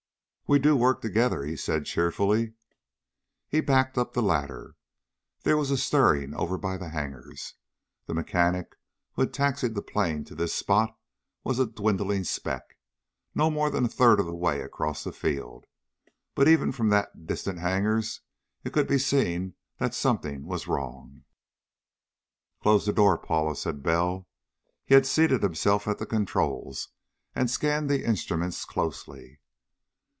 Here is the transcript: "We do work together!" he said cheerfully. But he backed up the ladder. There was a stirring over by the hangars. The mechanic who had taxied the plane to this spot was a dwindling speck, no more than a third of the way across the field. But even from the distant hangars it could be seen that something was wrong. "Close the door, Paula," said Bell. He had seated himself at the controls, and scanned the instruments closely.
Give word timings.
"We 0.47 0.59
do 0.59 0.75
work 0.75 0.99
together!" 0.99 1.45
he 1.45 1.55
said 1.55 1.85
cheerfully. 1.85 2.47
But 2.47 2.55
he 3.47 3.61
backed 3.61 3.97
up 3.97 4.11
the 4.11 4.21
ladder. 4.21 4.75
There 5.43 5.55
was 5.55 5.71
a 5.71 5.77
stirring 5.77 6.33
over 6.35 6.57
by 6.57 6.75
the 6.75 6.89
hangars. 6.89 7.53
The 8.05 8.13
mechanic 8.13 8.75
who 9.13 9.21
had 9.21 9.33
taxied 9.33 9.75
the 9.75 9.81
plane 9.81 10.25
to 10.25 10.35
this 10.35 10.53
spot 10.53 10.93
was 11.45 11.57
a 11.57 11.67
dwindling 11.67 12.25
speck, 12.25 12.75
no 13.33 13.49
more 13.49 13.69
than 13.69 13.85
a 13.85 13.87
third 13.87 14.19
of 14.19 14.25
the 14.25 14.35
way 14.35 14.59
across 14.59 15.05
the 15.05 15.13
field. 15.13 15.67
But 16.35 16.49
even 16.49 16.73
from 16.73 16.89
the 16.89 17.09
distant 17.23 17.59
hangars 17.59 18.19
it 18.65 18.73
could 18.73 18.89
be 18.89 18.97
seen 18.99 19.53
that 19.77 19.95
something 19.95 20.43
was 20.43 20.67
wrong. 20.67 21.23
"Close 22.61 22.85
the 22.87 22.91
door, 22.91 23.17
Paula," 23.17 23.55
said 23.55 23.81
Bell. 23.81 24.27
He 24.85 24.95
had 24.95 25.05
seated 25.05 25.43
himself 25.43 25.87
at 25.87 25.97
the 25.97 26.05
controls, 26.05 26.89
and 27.33 27.49
scanned 27.49 27.89
the 27.89 28.03
instruments 28.03 28.65
closely. 28.65 29.37